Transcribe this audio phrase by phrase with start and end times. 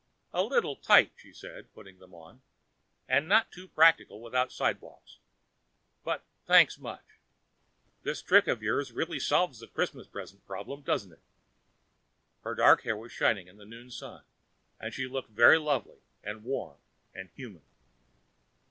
[0.33, 2.41] "A little tight," she said, putting them on,
[3.07, 5.19] "and not too practical without sidewalks.
[6.03, 7.05] But thanks much.
[8.01, 11.21] This trick of yours really solves the Christmas present problem, doesn't it?"
[12.43, 14.23] Her dark hair was shiny in the noon sun,
[14.79, 16.79] and she looked very lovely and warm
[17.13, 17.61] and human.